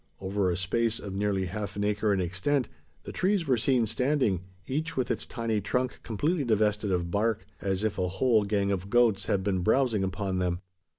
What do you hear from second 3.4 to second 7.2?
were seen standing, each with its tiny trunk completely divested of